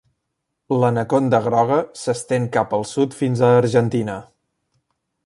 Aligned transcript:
L'anaconda 0.83 1.41
groga 1.47 1.77
s'estén 2.05 2.49
cap 2.57 2.75
al 2.79 2.87
sud 2.93 3.15
fins 3.21 3.45
a 3.49 3.51
Argentina. 3.59 4.21